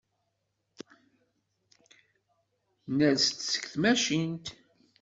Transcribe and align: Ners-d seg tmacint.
Ners-d 2.97 3.35
seg 3.51 3.63
tmacint. 3.71 4.45